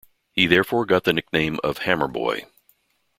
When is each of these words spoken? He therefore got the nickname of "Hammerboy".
He 0.31 0.47
therefore 0.47 0.87
got 0.87 1.03
the 1.03 1.13
nickname 1.13 1.59
of 1.63 1.81
"Hammerboy". 1.81 2.47